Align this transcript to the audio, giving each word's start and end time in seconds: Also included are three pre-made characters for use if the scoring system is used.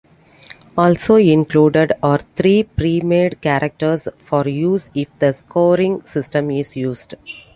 Also 0.75 1.17
included 1.17 1.93
are 2.01 2.21
three 2.35 2.63
pre-made 2.63 3.39
characters 3.39 4.07
for 4.25 4.47
use 4.47 4.89
if 4.95 5.09
the 5.19 5.31
scoring 5.31 6.03
system 6.05 6.49
is 6.49 6.75
used. 6.75 7.13